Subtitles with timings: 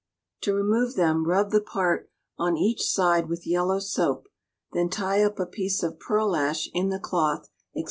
[0.41, 4.29] To remove them, rub the part on each side with yellow soap,
[4.71, 7.79] then tie up a piece of pearlash in the cloth, &c.